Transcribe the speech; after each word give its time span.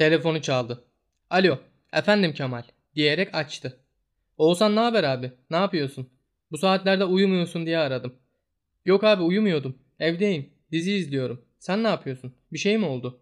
Telefonu 0.00 0.42
çaldı. 0.42 0.84
Alo, 1.30 1.58
efendim 1.92 2.32
Kemal 2.32 2.62
diyerek 2.94 3.34
açtı. 3.34 3.80
Oğuzhan 4.36 4.76
ne 4.76 4.80
haber 4.80 5.04
abi? 5.04 5.32
Ne 5.50 5.56
yapıyorsun? 5.56 6.10
Bu 6.50 6.58
saatlerde 6.58 7.04
uyumuyorsun 7.04 7.66
diye 7.66 7.78
aradım. 7.78 8.14
Yok 8.84 9.04
abi 9.04 9.22
uyumuyordum. 9.22 9.78
Evdeyim. 9.98 10.50
Dizi 10.72 10.92
izliyorum. 10.92 11.44
Sen 11.58 11.82
ne 11.82 11.88
yapıyorsun? 11.88 12.34
Bir 12.52 12.58
şey 12.58 12.78
mi 12.78 12.86
oldu? 12.86 13.20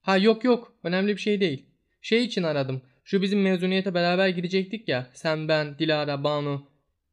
Ha 0.00 0.16
yok 0.16 0.44
yok. 0.44 0.72
Önemli 0.82 1.12
bir 1.16 1.20
şey 1.20 1.40
değil. 1.40 1.66
Şey 2.02 2.24
için 2.24 2.42
aradım. 2.42 2.82
Şu 3.04 3.22
bizim 3.22 3.42
mezuniyete 3.42 3.94
beraber 3.94 4.28
gidecektik 4.28 4.88
ya. 4.88 5.10
Sen, 5.12 5.48
ben, 5.48 5.78
Dilara, 5.78 6.24
Banu. 6.24 6.66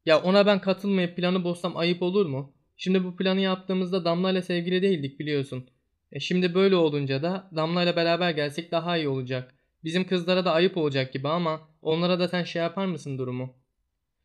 Ya 0.06 0.22
ona 0.22 0.46
ben 0.46 0.60
katılmayıp 0.60 1.16
planı 1.16 1.44
bozsam 1.44 1.76
ayıp 1.76 2.02
olur 2.02 2.26
mu? 2.26 2.54
Şimdi 2.76 3.04
bu 3.04 3.16
planı 3.16 3.40
yaptığımızda 3.40 4.04
Damla 4.04 4.30
ile 4.30 4.42
sevgili 4.42 4.82
değildik 4.82 5.20
biliyorsun. 5.20 5.68
E 6.14 6.20
şimdi 6.20 6.54
böyle 6.54 6.76
olunca 6.76 7.22
da 7.22 7.50
Damla 7.56 7.82
ile 7.82 7.96
beraber 7.96 8.30
gelsek 8.30 8.72
daha 8.72 8.96
iyi 8.96 9.08
olacak. 9.08 9.54
Bizim 9.84 10.06
kızlara 10.06 10.44
da 10.44 10.52
ayıp 10.52 10.76
olacak 10.76 11.12
gibi 11.12 11.28
ama 11.28 11.68
onlara 11.82 12.18
da 12.20 12.28
sen 12.28 12.44
şey 12.44 12.62
yapar 12.62 12.86
mısın 12.86 13.18
durumu? 13.18 13.54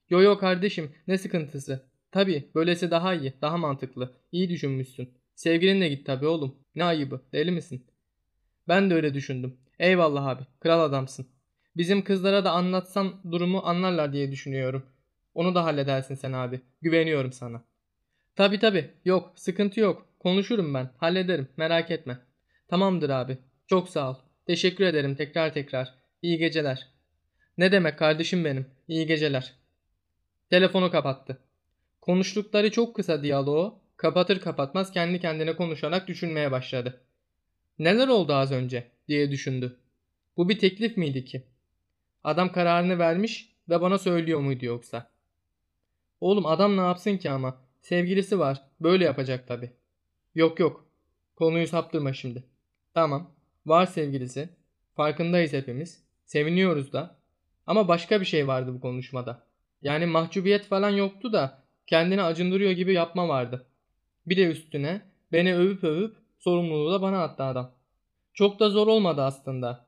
Yo 0.09 0.21
yo 0.21 0.38
kardeşim 0.38 0.91
ne 1.07 1.17
sıkıntısı? 1.17 1.89
Tabi 2.11 2.52
böylesi 2.55 2.91
daha 2.91 3.16
iyi, 3.16 3.33
daha 3.41 3.57
mantıklı. 3.57 4.13
İyi 4.31 4.49
düşünmüşsün. 4.49 5.09
Sevgilinle 5.35 5.89
git 5.89 6.05
tabi 6.05 6.27
oğlum. 6.27 6.55
Ne 6.75 6.83
ayıbı, 6.83 7.21
deli 7.33 7.52
misin? 7.52 7.88
Ben 8.67 8.89
de 8.89 8.94
öyle 8.94 9.13
düşündüm. 9.13 9.58
Eyvallah 9.80 10.25
abi, 10.25 10.44
kral 10.59 10.80
adamsın. 10.81 11.27
Bizim 11.77 12.03
kızlara 12.03 12.45
da 12.45 12.52
anlatsan 12.52 13.13
durumu 13.31 13.61
anlarlar 13.66 14.13
diye 14.13 14.31
düşünüyorum. 14.31 14.85
Onu 15.33 15.55
da 15.55 15.66
halledersin 15.66 16.16
sen 16.16 16.33
abi. 16.33 16.61
Güveniyorum 16.81 17.31
sana. 17.31 17.63
Tabi 18.35 18.59
tabi, 18.59 18.91
yok, 19.05 19.33
sıkıntı 19.35 19.80
yok. 19.80 20.08
Konuşurum 20.19 20.73
ben, 20.73 20.89
hallederim, 20.97 21.47
merak 21.57 21.91
etme. 21.91 22.19
Tamamdır 22.67 23.09
abi. 23.09 23.37
Çok 23.67 23.89
sağ 23.89 24.09
ol. 24.09 24.15
Teşekkür 24.45 24.85
ederim 24.85 25.15
tekrar 25.15 25.53
tekrar. 25.53 25.94
İyi 26.21 26.38
geceler. 26.38 26.88
Ne 27.57 27.71
demek 27.71 27.99
kardeşim 27.99 28.45
benim. 28.45 28.66
İyi 28.88 29.07
geceler. 29.07 29.53
Telefonu 30.49 30.91
kapattı. 30.91 31.39
Konuştukları 32.02 32.71
çok 32.71 32.95
kısa 32.95 33.23
diyaloğu 33.23 33.79
kapatır 33.97 34.39
kapatmaz 34.39 34.91
kendi 34.91 35.19
kendine 35.19 35.55
konuşarak 35.55 36.07
düşünmeye 36.07 36.51
başladı. 36.51 37.01
Neler 37.79 38.07
oldu 38.07 38.33
az 38.33 38.51
önce 38.51 38.91
diye 39.07 39.31
düşündü. 39.31 39.79
Bu 40.38 40.49
bir 40.49 40.59
teklif 40.59 40.97
miydi 40.97 41.25
ki? 41.25 41.44
Adam 42.23 42.51
kararını 42.51 42.99
vermiş 42.99 43.55
ve 43.69 43.81
bana 43.81 43.97
söylüyor 43.97 44.39
muydu 44.39 44.66
yoksa? 44.66 45.11
Oğlum 46.22 46.45
adam 46.45 46.77
ne 46.77 46.81
yapsın 46.81 47.17
ki 47.17 47.29
ama? 47.29 47.61
Sevgilisi 47.81 48.39
var. 48.39 48.61
Böyle 48.79 49.05
yapacak 49.05 49.47
tabi. 49.47 49.78
Yok 50.39 50.59
yok. 50.59 50.85
Konuyu 51.35 51.67
saptırma 51.67 52.13
şimdi. 52.13 52.43
Tamam. 52.93 53.31
Var 53.65 53.85
sevgilisi. 53.85 54.49
Farkındayız 54.95 55.53
hepimiz. 55.53 56.03
Seviniyoruz 56.25 56.93
da. 56.93 57.15
Ama 57.67 57.87
başka 57.87 58.21
bir 58.21 58.25
şey 58.25 58.47
vardı 58.47 58.73
bu 58.73 58.81
konuşmada. 58.81 59.43
Yani 59.81 60.05
mahcubiyet 60.05 60.65
falan 60.65 60.89
yoktu 60.89 61.33
da 61.33 61.63
kendini 61.87 62.23
acındırıyor 62.23 62.71
gibi 62.71 62.93
yapma 62.93 63.27
vardı. 63.27 63.65
Bir 64.25 64.37
de 64.37 64.51
üstüne 64.51 65.01
beni 65.31 65.55
övüp 65.55 65.83
övüp 65.83 66.15
sorumluluğu 66.37 66.91
da 66.91 67.01
bana 67.01 67.23
attı 67.23 67.43
adam. 67.43 67.71
Çok 68.33 68.59
da 68.59 68.69
zor 68.69 68.87
olmadı 68.87 69.21
aslında. 69.21 69.85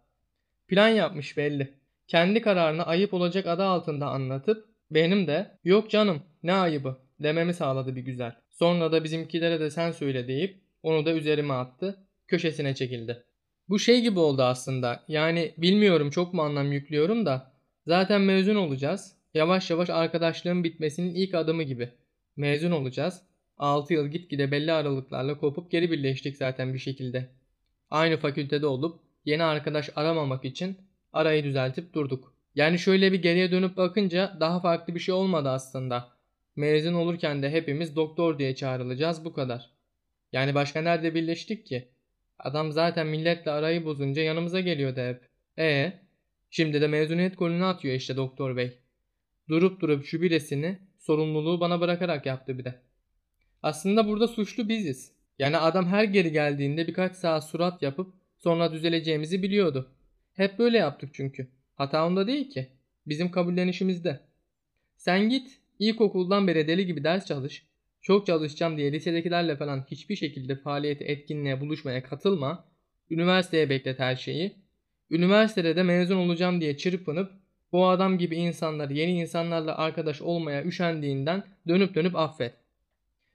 Plan 0.67 0.89
yapmış 0.89 1.38
belli. 1.38 1.73
Kendi 2.07 2.41
kararını 2.41 2.85
ayıp 2.85 3.13
olacak 3.13 3.47
adı 3.47 3.63
altında 3.63 4.07
anlatıp 4.07 4.69
benim 4.91 5.27
de 5.27 5.57
yok 5.63 5.89
canım 5.89 6.23
ne 6.44 6.53
ayıbı 6.53 6.97
dememi 7.19 7.53
sağladı 7.53 7.95
bir 7.95 8.02
güzel. 8.02 8.35
Sonra 8.62 8.92
da 8.92 9.04
bizimkilere 9.04 9.59
de 9.59 9.72
sen 9.72 9.92
söyle 9.92 10.28
deyip 10.28 10.62
onu 10.84 11.06
da 11.06 11.14
üzerime 11.14 11.54
attı. 11.54 11.98
Köşesine 12.28 12.76
çekildi. 12.76 13.23
Bu 13.70 13.80
şey 13.80 14.02
gibi 14.02 14.20
oldu 14.20 14.44
aslında. 14.44 15.03
Yani 15.08 15.53
bilmiyorum 15.58 16.09
çok 16.09 16.34
mu 16.34 16.42
anlam 16.42 16.72
yüklüyorum 16.72 17.26
da 17.26 17.52
zaten 17.88 18.22
mezun 18.22 18.56
olacağız. 18.56 19.16
Yavaş 19.34 19.69
yavaş 19.69 19.90
arkadaşlığın 19.90 20.63
bitmesinin 20.63 21.16
ilk 21.16 21.34
adımı 21.34 21.63
gibi. 21.63 21.90
Mezun 22.35 22.72
olacağız. 22.72 23.22
6 23.58 23.94
yıl 23.94 24.08
gitgide 24.08 24.52
belli 24.52 24.72
aralıklarla 24.72 25.38
kopup 25.38 25.72
geri 25.72 25.91
birleştik 25.91 26.38
zaten 26.38 26.74
bir 26.74 26.80
şekilde. 26.80 27.30
Aynı 27.90 28.18
fakültede 28.18 28.66
olup 28.66 29.00
yeni 29.25 29.44
arkadaş 29.44 29.90
aramamak 29.96 30.46
için 30.46 30.78
arayı 31.14 31.44
düzeltip 31.44 31.94
durduk. 31.94 32.34
Yani 32.56 32.80
şöyle 32.80 33.12
bir 33.12 33.22
geriye 33.22 33.52
dönüp 33.52 33.78
bakınca 33.78 34.38
daha 34.40 34.59
farklı 34.59 34.96
bir 34.96 35.00
şey 35.00 35.14
olmadı 35.14 35.50
aslında. 35.50 36.21
Mezun 36.61 36.94
olurken 36.94 37.41
de 37.41 37.51
hepimiz 37.51 37.95
doktor 37.95 38.39
diye 38.39 38.55
çağrılacağız 38.55 39.25
bu 39.25 39.33
kadar. 39.33 39.69
Yani 40.31 40.55
başka 40.55 40.81
nerede 40.81 41.16
birleştik 41.16 41.66
ki? 41.66 41.88
Adam 42.39 42.72
zaten 42.72 43.07
milletle 43.07 43.51
arayı 43.51 43.85
bozunca 43.85 44.22
yanımıza 44.22 44.59
geliyordu 44.59 44.99
hep. 45.01 45.29
E 45.59 45.94
şimdi 46.49 46.81
de 46.81 46.88
mezuniyet 46.88 47.38
golünü 47.38 47.66
atıyor 47.66 47.95
işte 47.95 48.17
doktor 48.17 48.57
bey. 48.57 48.77
Durup 49.49 49.81
durup 49.81 50.05
şu 50.05 50.22
biresini 50.22 50.79
sorumluluğu 50.97 51.59
bana 51.59 51.81
bırakarak 51.81 52.25
yaptı 52.25 52.57
bir 52.57 52.66
de. 52.66 52.81
Aslında 53.63 54.07
burada 54.07 54.28
suçlu 54.28 54.69
biziz. 54.69 55.11
Yani 55.39 55.57
adam 55.57 55.88
her 55.88 56.03
geri 56.03 56.31
geldiğinde 56.31 56.88
birkaç 56.88 57.16
saat 57.16 57.49
surat 57.49 57.81
yapıp 57.81 58.13
sonra 58.38 58.72
düzeleceğimizi 58.72 59.43
biliyordu. 59.43 59.91
Hep 60.33 60.59
böyle 60.59 60.78
yaptık 60.78 61.09
çünkü. 61.13 61.47
Hata 61.75 62.07
onda 62.07 62.28
değil 62.28 62.49
ki. 62.49 62.67
Bizim 63.07 63.31
kabullenişimizde. 63.31 64.19
Sen 64.97 65.29
git 65.29 65.60
ilkokuldan 65.81 66.47
beri 66.47 66.68
deli 66.68 66.86
gibi 66.86 67.03
ders 67.03 67.25
çalış. 67.25 67.66
Çok 68.02 68.25
çalışacağım 68.25 68.78
diye 68.78 68.92
lisedekilerle 68.92 69.56
falan 69.56 69.86
hiçbir 69.92 70.16
şekilde 70.16 70.56
faaliyete, 70.56 71.06
etkinliğe, 71.06 71.62
buluşmaya 71.62 72.03
katılma. 72.03 72.66
Üniversiteye 73.09 73.69
beklet 73.69 74.00
her 74.00 74.16
şeyi. 74.16 74.56
Üniversitede 75.09 75.75
de 75.75 75.84
mezun 75.84 76.18
olacağım 76.18 76.62
diye 76.62 76.78
çırpınıp 76.78 77.31
bu 77.72 77.88
adam 77.88 78.18
gibi 78.18 78.36
insanlar 78.36 78.90
yeni 78.90 79.20
insanlarla 79.20 79.78
arkadaş 79.78 80.22
olmaya 80.22 80.64
üşendiğinden 80.64 81.44
dönüp 81.68 81.96
dönüp 81.96 82.16
affet. 82.16 82.53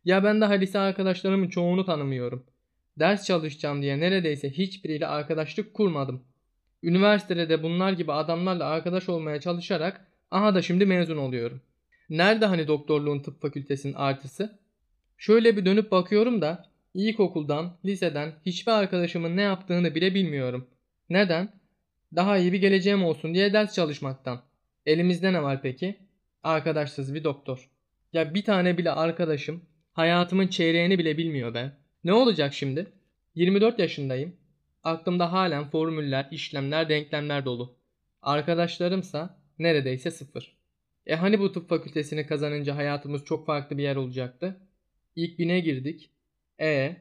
Ya 0.05 0.25
ben 0.25 0.41
daha 0.41 0.53
lise 0.53 0.79
arkadaşlarımın 0.79 1.49
çoğunu 1.49 1.85
tanımıyorum. 1.85 2.47
Ders 2.99 3.27
çalışacağım 3.27 3.83
diye 3.83 4.01
neredeyse 4.01 4.51
hiçbiriyle 4.51 5.07
arkadaşlık 5.07 5.75
kurmadım. 5.75 6.23
Üniversitede 6.83 7.49
de 7.49 7.63
bunlar 7.63 7.93
gibi 7.93 8.13
adamlarla 8.13 8.65
arkadaş 8.65 9.09
olmaya 9.09 9.41
çalışarak 9.41 10.07
aha 10.31 10.55
da 10.55 10.63
şimdi 10.63 10.87
mezun 10.87 11.17
oluyorum. 11.17 11.61
Nerede 12.11 12.47
hani 12.47 12.69
doktorluğun 12.69 13.21
tıp 13.21 13.43
fakültesinin 13.43 13.95
artısı? 13.95 14.59
Şöyle 15.19 15.57
bir 15.57 15.65
dönüp 15.65 15.91
bakıyorum 15.91 16.43
da 16.43 16.65
ilkokuldan, 16.95 17.77
liseden 17.85 18.33
hiçbir 18.47 18.73
arkadaşımın 18.73 19.37
ne 19.37 19.43
yaptığını 19.43 19.95
bile 19.95 20.15
bilmiyorum. 20.15 20.67
Neden? 21.11 21.53
Daha 22.17 22.39
iyi 22.39 22.53
bir 22.53 22.61
geleceğim 22.61 23.05
olsun 23.05 23.35
diye 23.35 23.53
ders 23.53 23.75
çalışmaktan. 23.75 24.43
Elimizde 24.87 25.33
ne 25.33 25.43
var 25.43 25.63
peki? 25.63 25.97
Arkadaşsız 26.43 27.15
bir 27.15 27.25
doktor. 27.25 27.71
Ya 28.13 28.35
bir 28.35 28.45
tane 28.45 28.79
bile 28.79 28.91
arkadaşım 28.91 29.63
hayatımın 29.93 30.49
çeyreğini 30.49 30.99
bile 30.99 31.19
bilmiyor 31.19 31.55
be. 31.55 31.73
Ne 32.05 32.13
olacak 32.13 32.55
şimdi? 32.55 32.87
24 33.35 33.79
yaşındayım. 33.79 34.37
Aklımda 34.85 35.33
halen 35.33 35.71
formüller, 35.71 36.29
işlemler, 36.31 36.89
denklemler 36.89 37.45
dolu. 37.45 37.77
Arkadaşlarımsa 38.23 39.39
neredeyse 39.59 40.11
sıfır. 40.11 40.56
E 41.07 41.15
hani 41.15 41.39
bu 41.39 41.53
tıp 41.53 41.69
fakültesini 41.69 42.27
kazanınca 42.27 42.77
hayatımız 42.77 43.25
çok 43.25 43.47
farklı 43.47 43.79
bir 43.79 43.83
yer 43.83 43.97
olacaktı? 43.97 44.61
İlk 45.17 45.39
bine 45.39 45.61
girdik. 45.61 46.11
E 46.61 46.97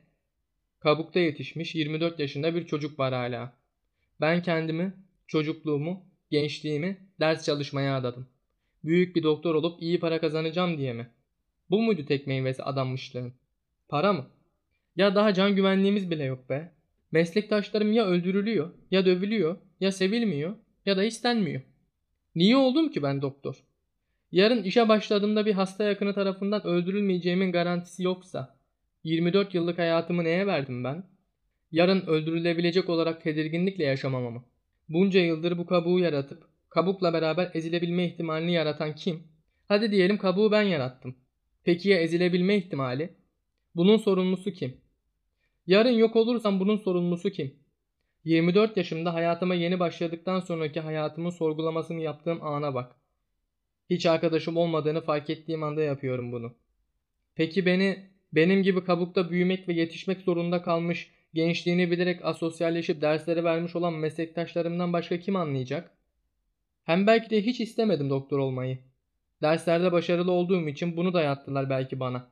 kabukta 0.79 1.19
yetişmiş 1.19 1.75
24 1.75 2.19
yaşında 2.19 2.55
bir 2.55 2.67
çocuk 2.67 2.99
var 2.99 3.13
hala. 3.13 3.57
Ben 4.21 4.41
kendimi, 4.41 4.93
çocukluğumu, 5.27 6.05
gençliğimi 6.31 6.97
ders 7.19 7.45
çalışmaya 7.45 7.97
adadım. 7.97 8.27
Büyük 8.83 9.15
bir 9.15 9.23
doktor 9.23 9.55
olup 9.55 9.81
iyi 9.81 9.99
para 9.99 10.21
kazanacağım 10.21 10.77
diye 10.77 10.93
mi? 10.93 11.09
Bu 11.69 11.81
muydu 11.81 12.05
tek 12.05 12.27
meyvesi 12.27 12.63
adanmışlığın? 12.63 13.33
Para 13.87 14.13
mı? 14.13 14.27
Ya 14.95 15.15
daha 15.15 15.33
can 15.33 15.55
güvenliğimiz 15.55 16.11
bile 16.11 16.23
yok 16.23 16.49
be. 16.49 16.71
Meslektaşlarım 17.11 17.93
ya 17.93 18.05
öldürülüyor, 18.05 18.73
ya 18.91 19.05
dövülüyor, 19.05 19.57
ya 19.79 19.91
sevilmiyor, 19.91 20.55
ya 20.85 20.97
da 20.97 21.03
istenmiyor. 21.03 21.61
Niye 22.35 22.57
oldum 22.57 22.89
ki 22.91 23.03
ben 23.03 23.21
doktor? 23.21 23.63
Yarın 24.35 24.63
işe 24.63 24.89
başladığımda 24.89 25.45
bir 25.45 25.53
hasta 25.53 25.83
yakını 25.83 26.13
tarafından 26.13 26.65
öldürülmeyeceğimin 26.65 27.51
garantisi 27.51 28.03
yoksa 28.03 28.57
24 29.03 29.55
yıllık 29.55 29.77
hayatımı 29.77 30.23
neye 30.23 30.47
verdim 30.47 30.83
ben? 30.83 31.03
Yarın 31.71 32.01
öldürülebilecek 32.01 32.89
olarak 32.89 33.23
tedirginlikle 33.23 33.83
yaşamama 33.83 34.29
mı? 34.29 34.43
Bunca 34.89 35.19
yıldır 35.19 35.57
bu 35.57 35.65
kabuğu 35.65 35.99
yaratıp 35.99 36.43
kabukla 36.69 37.13
beraber 37.13 37.51
ezilebilme 37.53 38.05
ihtimalini 38.05 38.53
yaratan 38.53 38.95
kim? 38.95 39.23
Hadi 39.67 39.91
diyelim 39.91 40.17
kabuğu 40.17 40.51
ben 40.51 40.63
yarattım. 40.63 41.15
Peki 41.63 41.89
ya 41.89 41.99
ezilebilme 41.99 42.57
ihtimali? 42.57 43.09
Bunun 43.75 43.97
sorumlusu 43.97 44.51
kim? 44.51 44.77
Yarın 45.67 45.89
yok 45.89 46.15
olursam 46.15 46.59
bunun 46.59 46.77
sorumlusu 46.77 47.29
kim? 47.29 47.55
24 48.23 48.77
yaşımda 48.77 49.13
hayatıma 49.13 49.55
yeni 49.55 49.79
başladıktan 49.79 50.39
sonraki 50.39 50.79
hayatımın 50.79 51.29
sorgulamasını 51.29 52.01
yaptığım 52.01 52.43
ana 52.43 52.73
bak. 52.73 53.04
Hiç 53.89 54.05
arkadaşım 54.05 54.57
olmadığını 54.57 55.01
fark 55.01 55.29
ettiğim 55.29 55.63
anda 55.63 55.81
yapıyorum 55.81 56.31
bunu. 56.31 56.53
Peki 57.35 57.65
beni 57.65 58.09
benim 58.33 58.63
gibi 58.63 58.83
kabukta 58.83 59.31
büyümek 59.31 59.67
ve 59.67 59.73
yetişmek 59.73 60.21
zorunda 60.21 60.61
kalmış 60.61 61.11
gençliğini 61.33 61.91
bilerek 61.91 62.25
asosyalleşip 62.25 63.01
dersleri 63.01 63.43
vermiş 63.43 63.75
olan 63.75 63.93
meslektaşlarımdan 63.93 64.93
başka 64.93 65.19
kim 65.19 65.35
anlayacak? 65.35 65.91
Hem 66.83 67.07
belki 67.07 67.29
de 67.29 67.41
hiç 67.41 67.59
istemedim 67.59 68.09
doktor 68.09 68.39
olmayı. 68.39 68.77
Derslerde 69.41 69.91
başarılı 69.91 70.31
olduğum 70.31 70.67
için 70.67 70.97
bunu 70.97 71.13
dayattılar 71.13 71.69
belki 71.69 71.99
bana. 71.99 72.29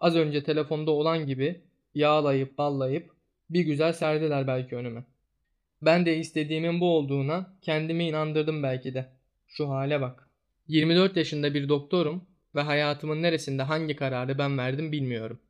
Az 0.00 0.16
önce 0.16 0.44
telefonda 0.44 0.90
olan 0.90 1.26
gibi 1.26 1.60
yağlayıp 1.94 2.58
ballayıp 2.58 3.10
bir 3.50 3.60
güzel 3.60 3.92
serdiler 3.92 4.46
belki 4.46 4.76
önüme. 4.76 5.04
Ben 5.82 6.06
de 6.06 6.16
istediğimin 6.16 6.80
bu 6.80 6.96
olduğuna 6.96 7.56
kendimi 7.62 8.08
inandırdım 8.08 8.62
belki 8.62 8.94
de. 8.94 9.06
Şu 9.46 9.68
hale 9.68 10.00
bak. 10.00 10.23
24 10.68 11.16
yaşında 11.16 11.54
bir 11.54 11.68
doktorum 11.68 12.24
ve 12.54 12.60
hayatımın 12.60 13.22
neresinde 13.22 13.62
hangi 13.62 13.96
kararı 13.96 14.38
ben 14.38 14.58
verdim 14.58 14.92
bilmiyorum. 14.92 15.40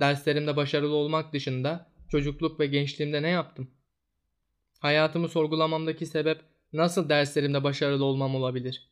Derslerimde 0.00 0.56
başarılı 0.56 0.94
olmak 0.94 1.32
dışında 1.32 1.90
çocukluk 2.08 2.60
ve 2.60 2.66
gençliğimde 2.66 3.22
ne 3.22 3.28
yaptım? 3.28 3.70
Hayatımı 4.78 5.28
sorgulamamdaki 5.28 6.06
sebep 6.06 6.40
nasıl 6.72 7.08
derslerimde 7.08 7.64
başarılı 7.64 8.04
olmam 8.04 8.34
olabilir? 8.34 8.90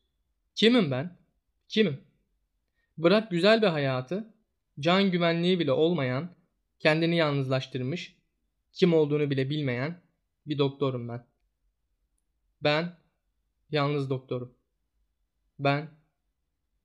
Kimim 0.55 0.91
ben? 0.91 1.19
Kimim? 1.69 2.01
Bırak 2.99 3.31
güzel 3.31 3.63
bir 3.63 3.67
hayatı, 3.67 4.35
can 4.81 5.11
güvenliği 5.11 5.59
bile 5.59 5.73
olmayan, 5.73 6.37
kendini 6.79 7.17
yalnızlaştırmış, 7.17 8.17
kim 8.73 8.95
olduğunu 8.95 9.31
bile 9.31 9.51
bilmeyen 9.51 10.03
bir 10.47 10.59
doktorum 10.59 11.09
ben. 11.09 11.27
Ben 12.63 12.99
yalnız 13.71 14.11
doktorum. 14.11 14.56
Ben 15.59 15.89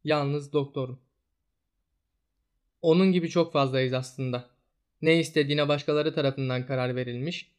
yalnız 0.03 0.53
doktorum. 0.53 1.01
Onun 2.81 3.11
gibi 3.11 3.29
çok 3.29 3.53
fazlayız 3.53 3.93
aslında. 3.93 4.49
Ne 5.01 5.19
istediğine 5.19 5.67
başkaları 5.67 6.13
tarafından 6.13 6.65
karar 6.65 6.95
verilmiş, 6.95 7.51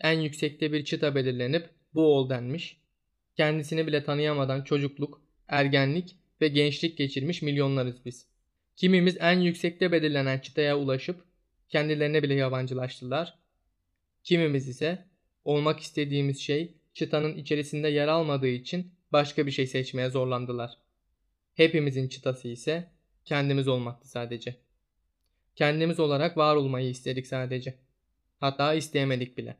en 0.00 0.20
yüksekte 0.20 0.72
bir 0.72 0.84
çıta 0.84 1.14
belirlenip 1.14 1.68
bu 1.94 2.16
ol 2.16 2.30
denmiş, 2.30 2.80
kendisini 3.36 3.86
bile 3.86 4.04
tanıyamadan 4.04 4.62
çocukluk, 4.64 5.22
ergenlik 5.48 6.16
ve 6.40 6.48
gençlik 6.48 6.98
geçirmiş 6.98 7.42
milyonlarız 7.42 8.04
biz. 8.04 8.26
Kimimiz 8.76 9.16
en 9.20 9.40
yüksekte 9.40 9.92
belirlenen 9.92 10.38
çıtaya 10.38 10.78
ulaşıp 10.78 11.24
kendilerine 11.68 12.22
bile 12.22 12.34
yabancılaştılar. 12.34 13.38
Kimimiz 14.22 14.68
ise 14.68 15.04
olmak 15.44 15.80
istediğimiz 15.80 16.40
şey 16.40 16.74
çıtanın 16.94 17.34
içerisinde 17.34 17.88
yer 17.88 18.08
almadığı 18.08 18.48
için 18.48 18.92
başka 19.12 19.46
bir 19.46 19.50
şey 19.50 19.66
seçmeye 19.66 20.10
zorlandılar. 20.10 20.78
Hepimizin 21.54 22.08
çıtası 22.08 22.48
ise 22.48 22.90
kendimiz 23.24 23.68
olmaktı 23.68 24.08
sadece. 24.08 24.56
Kendimiz 25.56 26.00
olarak 26.00 26.36
var 26.36 26.56
olmayı 26.56 26.90
istedik 26.90 27.26
sadece. 27.26 27.78
Hatta 28.40 28.74
isteyemedik 28.74 29.38
bile. 29.38 29.56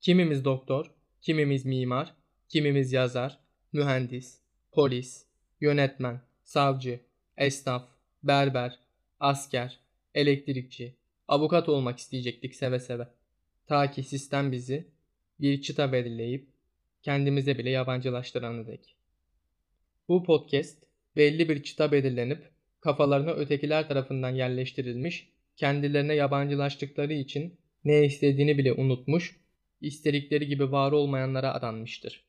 Kimimiz 0.00 0.44
doktor, 0.44 0.90
kimimiz 1.20 1.64
mimar, 1.64 2.14
kimimiz 2.48 2.92
yazar, 2.92 3.38
mühendis, 3.72 4.38
polis, 4.72 5.26
yönetmen, 5.60 6.20
savcı, 6.44 7.00
esnaf, 7.36 7.88
berber, 8.22 8.78
asker, 9.20 9.80
elektrikçi, 10.14 10.96
avukat 11.28 11.68
olmak 11.68 11.98
isteyecektik 11.98 12.54
seve 12.54 12.78
seve. 12.78 13.08
Ta 13.66 13.90
ki 13.90 14.02
sistem 14.02 14.52
bizi 14.52 14.88
bir 15.40 15.62
çıta 15.62 15.92
belirleyip 15.92 16.51
kendimize 17.02 17.58
bile 17.58 17.70
yabancılaştıranı 17.70 18.66
dek. 18.66 18.96
Bu 20.08 20.22
podcast 20.24 20.84
belli 21.16 21.48
bir 21.48 21.62
çıta 21.62 21.92
belirlenip 21.92 22.50
kafalarına 22.80 23.30
ötekiler 23.30 23.88
tarafından 23.88 24.30
yerleştirilmiş, 24.30 25.28
kendilerine 25.56 26.14
yabancılaştıkları 26.14 27.12
için 27.12 27.58
ne 27.84 28.04
istediğini 28.04 28.58
bile 28.58 28.72
unutmuş, 28.72 29.36
istedikleri 29.80 30.46
gibi 30.46 30.72
var 30.72 30.92
olmayanlara 30.92 31.54
adanmıştır. 31.54 32.24